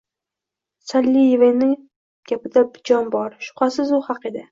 Sallivenning 0.91 1.75
gapida 2.31 2.63
jon 2.91 3.13
bor, 3.17 3.37
shubhasiz, 3.49 3.93
u 3.99 4.01
haq 4.09 4.27
edi. 4.31 4.43